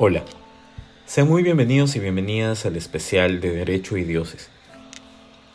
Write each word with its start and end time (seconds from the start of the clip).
Hola, 0.00 0.22
sean 1.06 1.26
muy 1.26 1.42
bienvenidos 1.42 1.96
y 1.96 1.98
bienvenidas 1.98 2.64
al 2.66 2.76
especial 2.76 3.40
de 3.40 3.50
Derecho 3.50 3.96
y 3.96 4.04
Dioses, 4.04 4.48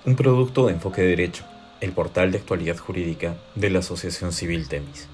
un 0.03 0.17
producto 0.17 0.65
de 0.65 0.73
Enfoque 0.73 1.01
Derecho, 1.01 1.45
el 1.79 1.93
portal 1.93 2.33
de 2.33 2.39
actualidad 2.39 2.77
jurídica 2.77 3.37
de 3.55 3.69
la 3.69 3.79
Asociación 3.79 4.33
Civil 4.33 4.67
Temis. 4.67 5.07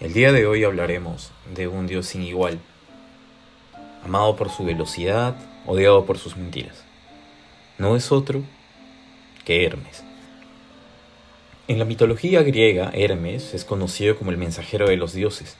El 0.00 0.14
día 0.14 0.32
de 0.32 0.46
hoy 0.46 0.64
hablaremos 0.64 1.30
de 1.54 1.68
un 1.68 1.86
Dios 1.86 2.06
sin 2.06 2.22
igual, 2.22 2.58
amado 4.02 4.34
por 4.34 4.48
su 4.48 4.64
velocidad, 4.64 5.36
odiado 5.66 6.06
por 6.06 6.16
sus 6.16 6.34
mentiras. 6.34 6.84
No 7.76 7.96
es 7.96 8.12
otro 8.12 8.42
que 9.44 9.66
Hermes. 9.66 10.04
En 11.68 11.78
la 11.78 11.84
mitología 11.84 12.42
griega, 12.42 12.92
Hermes 12.94 13.52
es 13.52 13.66
conocido 13.66 14.16
como 14.16 14.30
el 14.30 14.38
mensajero 14.38 14.88
de 14.88 14.96
los 14.96 15.12
dioses, 15.12 15.58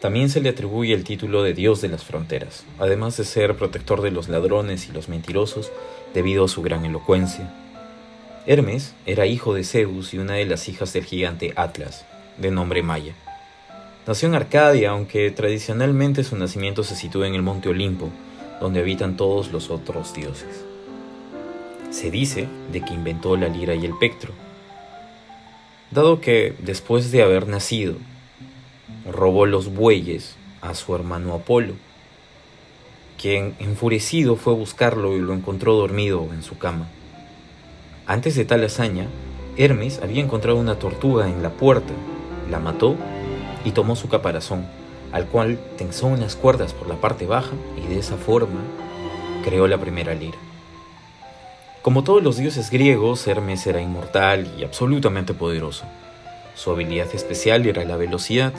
también 0.00 0.30
se 0.30 0.40
le 0.40 0.48
atribuye 0.48 0.94
el 0.94 1.04
título 1.04 1.42
de 1.42 1.52
Dios 1.52 1.82
de 1.82 1.88
las 1.88 2.04
Fronteras, 2.04 2.64
además 2.78 3.18
de 3.18 3.24
ser 3.24 3.54
protector 3.56 4.00
de 4.00 4.10
los 4.10 4.28
ladrones 4.28 4.88
y 4.88 4.92
los 4.92 5.08
mentirosos 5.10 5.70
debido 6.14 6.46
a 6.46 6.48
su 6.48 6.62
gran 6.62 6.86
elocuencia. 6.86 7.52
Hermes 8.46 8.94
era 9.04 9.26
hijo 9.26 9.52
de 9.52 9.62
Zeus 9.62 10.14
y 10.14 10.18
una 10.18 10.34
de 10.34 10.46
las 10.46 10.68
hijas 10.70 10.94
del 10.94 11.04
gigante 11.04 11.52
Atlas, 11.54 12.06
de 12.38 12.50
nombre 12.50 12.82
Maya. 12.82 13.14
Nació 14.06 14.28
en 14.28 14.34
Arcadia, 14.34 14.90
aunque 14.90 15.30
tradicionalmente 15.30 16.24
su 16.24 16.34
nacimiento 16.36 16.82
se 16.82 16.96
sitúa 16.96 17.28
en 17.28 17.34
el 17.34 17.42
monte 17.42 17.68
Olimpo, 17.68 18.08
donde 18.58 18.80
habitan 18.80 19.18
todos 19.18 19.52
los 19.52 19.68
otros 19.68 20.14
dioses. 20.14 20.64
Se 21.90 22.10
dice 22.10 22.48
de 22.72 22.82
que 22.82 22.94
inventó 22.94 23.36
la 23.36 23.48
lira 23.48 23.74
y 23.74 23.84
el 23.84 23.96
pectro, 23.98 24.32
dado 25.90 26.22
que, 26.22 26.54
después 26.60 27.12
de 27.12 27.22
haber 27.22 27.46
nacido, 27.46 27.96
robó 29.10 29.46
los 29.46 29.74
bueyes 29.74 30.36
a 30.60 30.74
su 30.74 30.94
hermano 30.94 31.34
Apolo, 31.34 31.74
quien 33.20 33.54
enfurecido 33.58 34.36
fue 34.36 34.54
a 34.54 34.56
buscarlo 34.56 35.14
y 35.16 35.20
lo 35.20 35.34
encontró 35.34 35.74
dormido 35.74 36.28
en 36.32 36.42
su 36.42 36.58
cama. 36.58 36.88
Antes 38.06 38.34
de 38.34 38.44
tal 38.44 38.64
hazaña, 38.64 39.06
Hermes 39.56 40.00
había 40.02 40.22
encontrado 40.22 40.58
una 40.58 40.78
tortuga 40.78 41.28
en 41.28 41.42
la 41.42 41.50
puerta, 41.50 41.92
la 42.50 42.58
mató 42.58 42.96
y 43.64 43.72
tomó 43.72 43.94
su 43.94 44.08
caparazón, 44.08 44.64
al 45.12 45.26
cual 45.26 45.58
tensó 45.76 46.06
unas 46.06 46.34
cuerdas 46.34 46.72
por 46.72 46.88
la 46.88 46.96
parte 46.96 47.26
baja 47.26 47.52
y 47.76 47.86
de 47.88 47.98
esa 47.98 48.16
forma 48.16 48.60
creó 49.44 49.66
la 49.66 49.78
primera 49.78 50.14
lira. 50.14 50.38
Como 51.82 52.04
todos 52.04 52.22
los 52.22 52.36
dioses 52.36 52.70
griegos, 52.70 53.26
Hermes 53.26 53.66
era 53.66 53.80
inmortal 53.80 54.52
y 54.58 54.64
absolutamente 54.64 55.34
poderoso. 55.34 55.84
Su 56.54 56.70
habilidad 56.70 57.08
especial 57.14 57.66
era 57.66 57.84
la 57.84 57.96
velocidad, 57.96 58.52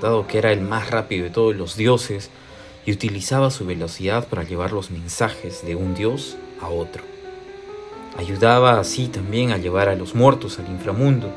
dado 0.00 0.26
que 0.26 0.38
era 0.38 0.52
el 0.52 0.60
más 0.60 0.90
rápido 0.90 1.24
de 1.24 1.30
todos 1.30 1.54
los 1.54 1.76
dioses 1.76 2.30
y 2.86 2.92
utilizaba 2.92 3.50
su 3.50 3.66
velocidad 3.66 4.26
para 4.28 4.44
llevar 4.44 4.72
los 4.72 4.90
mensajes 4.90 5.64
de 5.64 5.76
un 5.76 5.94
dios 5.94 6.36
a 6.60 6.68
otro. 6.68 7.02
Ayudaba 8.16 8.78
así 8.78 9.08
también 9.08 9.52
a 9.52 9.58
llevar 9.58 9.88
a 9.88 9.94
los 9.94 10.14
muertos 10.14 10.58
al 10.58 10.68
inframundo 10.68 11.30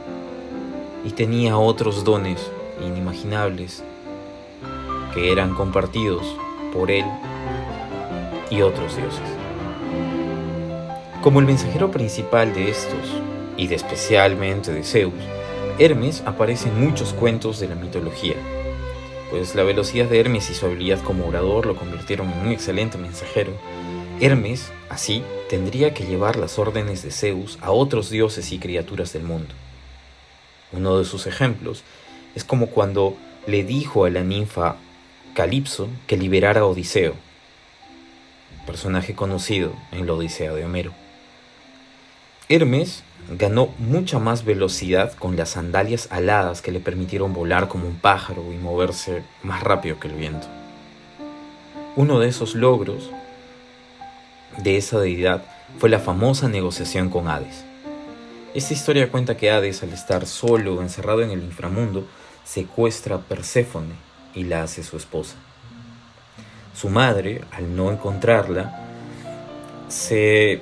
y 1.06 1.12
tenía 1.12 1.58
otros 1.58 2.04
dones 2.04 2.50
inimaginables 2.84 3.84
que 5.14 5.32
eran 5.32 5.54
compartidos 5.54 6.26
por 6.74 6.90
él 6.90 7.06
y 8.50 8.62
otros 8.62 8.96
dioses. 8.96 9.22
Como 11.22 11.40
el 11.40 11.46
mensajero 11.46 11.92
principal 11.92 12.54
de 12.54 12.70
estos, 12.70 13.22
y 13.58 13.68
de 13.68 13.76
especialmente 13.76 14.72
de 14.72 14.84
Zeus, 14.84 15.14
Hermes 15.80 16.22
aparece 16.28 16.70
en 16.70 16.80
muchos 16.80 17.14
cuentos 17.14 17.60
de 17.60 17.68
la 17.68 17.74
mitología, 17.74 18.36
pues 19.32 19.56
la 19.56 19.64
velocidad 19.64 20.06
de 20.06 20.20
Hermes 20.20 20.52
y 20.52 20.54
su 20.54 20.68
habilidad 20.68 21.02
como 21.02 21.26
orador 21.26 21.66
lo 21.66 21.76
convirtieron 21.76 22.30
en 22.32 22.40
un 22.40 22.52
excelente 22.52 23.00
mensajero. 23.00 23.54
Hermes, 24.20 24.72
así, 24.90 25.24
tendría 25.50 25.96
que 25.96 26.06
llevar 26.06 26.36
las 26.36 26.60
órdenes 26.60 27.02
de 27.02 27.10
Zeus 27.10 27.58
a 27.60 27.72
otros 27.72 28.12
dioses 28.12 28.52
y 28.52 28.60
criaturas 28.60 29.14
del 29.14 29.24
mundo. 29.24 29.56
Uno 30.72 31.00
de 31.00 31.06
sus 31.06 31.26
ejemplos 31.26 31.84
es 32.36 32.44
como 32.44 32.68
cuando 32.68 33.18
le 33.48 33.64
dijo 33.64 34.06
a 34.06 34.12
la 34.12 34.24
ninfa 34.24 34.76
Calipso 35.34 35.90
que 36.06 36.18
liberara 36.18 36.62
a 36.62 36.66
Odiseo, 36.66 37.16
personaje 38.68 39.16
conocido 39.16 39.74
en 39.92 40.06
la 40.06 40.14
Odisea 40.14 40.54
de 40.54 40.66
Homero. 40.66 40.94
Hermes 42.50 43.04
ganó 43.30 43.70
mucha 43.78 44.20
más 44.20 44.44
velocidad 44.44 45.14
con 45.14 45.38
las 45.38 45.52
sandalias 45.52 46.08
aladas 46.12 46.62
que 46.62 46.72
le 46.72 46.82
permitieron 46.82 47.34
volar 47.34 47.70
como 47.70 47.88
un 47.88 47.96
pájaro 47.96 48.52
y 48.52 48.58
moverse 48.58 49.24
más 49.44 49.64
rápido 49.64 50.00
que 50.00 50.10
el 50.10 50.16
viento. 50.16 50.48
Uno 51.96 52.20
de 52.20 52.28
esos 52.28 52.54
logros 52.54 53.10
de 54.58 54.78
esa 54.78 55.00
deidad 55.00 55.44
fue 55.80 55.90
la 55.90 56.00
famosa 56.00 56.50
negociación 56.50 57.10
con 57.10 57.28
Hades. 57.30 57.64
Esta 58.54 58.74
historia 58.74 59.10
cuenta 59.10 59.38
que 59.38 59.50
Hades, 59.50 59.82
al 59.82 59.94
estar 59.94 60.26
solo, 60.26 60.82
encerrado 60.82 61.22
en 61.22 61.32
el 61.32 61.44
inframundo, 61.44 62.06
secuestra 62.44 63.16
a 63.16 63.22
Perséfone 63.22 63.96
y 64.36 64.44
la 64.44 64.64
hace 64.64 64.84
su 64.84 64.98
esposa. 64.98 65.36
Su 66.76 66.90
madre, 66.90 67.42
al 67.52 67.76
no 67.76 67.92
encontrarla, 67.92 68.80
se 69.88 70.62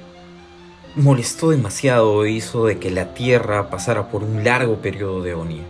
molestó 0.96 1.52
demasiado 1.52 2.25
e 2.25 2.31
hizo 2.31 2.66
de 2.66 2.78
que 2.78 2.91
la 2.91 3.13
tierra 3.13 3.69
pasara 3.69 4.09
por 4.09 4.24
un 4.24 4.44
largo 4.44 4.78
periodo 4.78 5.22
de 5.22 5.31
agonía. 5.31 5.63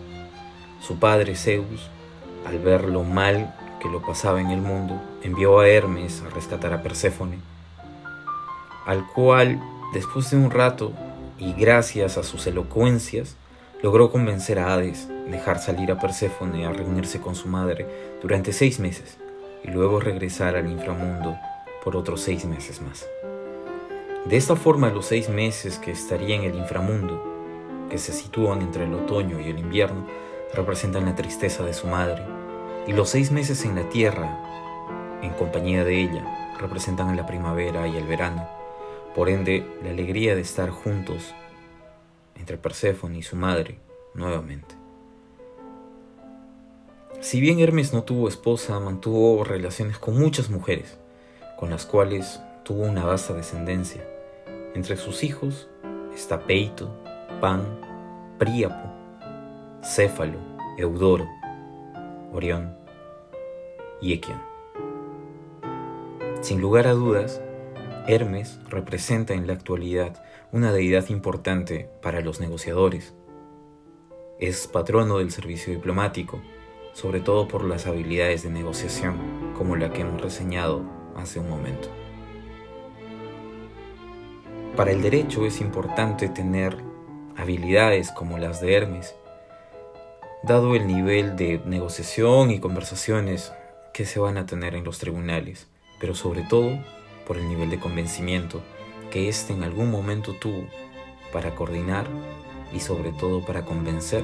Su 0.82 0.98
padre 0.98 1.36
Zeus, 1.36 1.90
al 2.46 2.58
ver 2.58 2.86
lo 2.86 3.04
mal 3.04 3.54
que 3.80 3.88
lo 3.88 4.02
pasaba 4.02 4.42
en 4.42 4.50
el 4.50 4.62
mundo, 4.62 5.00
envió 5.22 5.60
a 5.60 5.68
Hermes 5.68 6.24
a 6.26 6.30
rescatar 6.30 6.74
a 6.74 6.82
Perséfone, 6.82 7.38
al 8.86 9.06
cual, 9.14 9.62
después 9.94 10.32
de 10.32 10.38
un 10.38 10.50
rato 10.50 10.92
y 11.38 11.54
gracias 11.54 12.18
a 12.18 12.24
sus 12.24 12.48
elocuencias, 12.48 13.36
logró 13.84 14.12
convencer 14.12 14.58
a 14.58 14.74
Hades 14.74 15.08
dejar 15.30 15.60
salir 15.60 15.92
a 15.92 16.00
Perséfone 16.00 16.66
a 16.66 16.72
reunirse 16.72 17.22
con 17.22 17.36
su 17.36 17.48
madre 17.48 18.18
durante 18.22 18.54
seis 18.54 18.80
meses 18.80 19.18
y 19.64 19.70
luego 19.70 20.00
regresar 20.00 20.56
al 20.56 20.70
inframundo 20.70 21.38
por 21.84 21.96
otros 21.96 22.22
seis 22.22 22.46
meses 22.46 22.82
más. 22.82 23.06
De 24.26 24.38
esta 24.38 24.56
forma, 24.56 24.92
los 24.92 25.08
seis 25.08 25.30
meses 25.30 25.80
que 25.80 25.90
estaría 25.90 26.36
en 26.36 26.44
el 26.44 26.56
inframundo, 26.56 27.88
que 27.90 27.98
se 27.98 28.14
sitúan 28.14 28.62
entre 28.62 28.86
el 28.86 28.94
otoño 28.94 29.40
y 29.40 29.50
el 29.50 29.58
invierno, 29.58 30.06
representan 30.54 31.06
la 31.06 31.16
tristeza 31.16 31.64
de 31.64 31.74
su 31.74 31.88
madre, 31.88 32.24
y 32.86 32.94
los 32.94 33.10
seis 33.10 33.32
meses 33.32 33.66
en 33.66 33.76
la 33.76 33.90
tierra, 33.90 35.20
en 35.24 35.32
compañía 35.32 35.84
de 35.84 36.00
ella, 36.00 36.54
representan 36.60 37.18
la 37.18 37.26
primavera 37.26 37.88
y 37.88 37.98
el 37.98 38.06
verano, 38.06 38.48
por 39.16 39.28
ende 39.28 39.66
la 39.84 39.90
alegría 39.90 40.36
de 40.36 40.42
estar 40.42 40.70
juntos 40.70 41.34
entre 42.36 42.58
Perséfone 42.58 43.18
y 43.18 43.24
su 43.24 43.36
madre 43.36 43.80
nuevamente. 44.14 44.76
Si 47.22 47.42
bien 47.42 47.60
Hermes 47.60 47.92
no 47.92 48.04
tuvo 48.04 48.28
esposa, 48.28 48.80
mantuvo 48.80 49.44
relaciones 49.44 49.98
con 49.98 50.18
muchas 50.18 50.52
mujeres, 50.52 51.00
con 51.58 51.72
las 51.72 51.86
cuales 51.86 52.40
tuvo 52.64 52.84
una 52.84 53.04
vasta 53.04 53.34
descendencia. 53.34 54.11
Entre 54.74 54.96
sus 54.96 55.24
hijos 55.24 55.70
está 56.16 56.46
Peito, 56.46 56.90
Pan, 57.42 57.62
Príapo, 58.40 58.90
Céfalo, 59.84 60.40
Eudoro, 60.78 61.28
Orión 62.32 62.78
y 64.02 64.14
Equion. 64.14 64.42
Sin 66.40 66.62
lugar 66.62 66.88
a 66.88 66.94
dudas, 66.94 67.42
Hermes 68.08 68.60
representa 68.70 69.34
en 69.34 69.46
la 69.46 69.54
actualidad 69.54 70.24
una 70.54 70.72
deidad 70.72 71.10
importante 71.10 71.90
para 72.02 72.22
los 72.22 72.40
negociadores. 72.40 73.14
Es 74.40 74.68
patrono 74.68 75.18
del 75.18 75.32
servicio 75.32 75.74
diplomático, 75.74 76.42
sobre 76.94 77.20
todo 77.20 77.50
por 77.50 77.66
las 77.66 77.88
habilidades 77.88 78.44
de 78.44 78.52
negociación, 78.52 79.54
como 79.58 79.76
la 79.76 79.92
que 79.92 80.02
hemos 80.02 80.22
reseñado 80.22 80.82
hace 81.16 81.40
un 81.40 81.50
momento. 81.50 81.90
Para 84.76 84.92
el 84.92 85.02
derecho 85.02 85.46
es 85.46 85.60
importante 85.60 86.30
tener 86.30 86.78
habilidades 87.36 88.10
como 88.12 88.38
las 88.38 88.62
de 88.62 88.74
Hermes, 88.74 89.16
dado 90.44 90.76
el 90.76 90.88
nivel 90.88 91.36
de 91.36 91.62
negociación 91.66 92.52
y 92.52 92.60
conversaciones 92.60 93.52
que 93.94 94.06
se 94.06 94.20
van 94.20 94.38
a 94.38 94.46
tener 94.46 94.74
en 94.74 94.86
los 94.86 94.98
tribunales, 94.98 95.68
pero 96.00 96.16
sobre 96.16 96.44
todo 96.44 96.80
por 97.28 97.38
el 97.38 97.50
nivel 97.50 97.70
de 97.70 97.80
convencimiento 97.80 98.62
que 99.12 99.28
éste 99.28 99.52
en 99.52 99.64
algún 99.64 99.92
momento 99.92 100.36
tuvo 100.36 100.66
para 101.34 101.54
coordinar 101.54 102.08
y 102.74 102.80
sobre 102.80 103.12
todo 103.12 103.46
para 103.46 103.66
convencer 103.66 104.24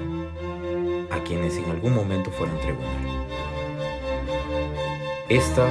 a 1.12 1.22
quienes 1.24 1.58
en 1.58 1.70
algún 1.70 1.94
momento 1.94 2.32
fueron 2.32 2.58
tribunal. 2.60 3.28
Esta 5.28 5.68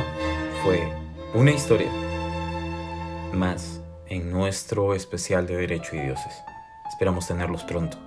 fue 0.63 0.87
una 1.35 1.51
historia 1.51 1.91
más 3.33 3.81
en 4.09 4.31
nuestro 4.31 4.95
especial 4.95 5.47
de 5.47 5.57
Derecho 5.57 5.97
y 5.97 6.01
Dioses. 6.01 6.33
Esperamos 6.89 7.27
tenerlos 7.27 7.65
pronto. 7.65 8.06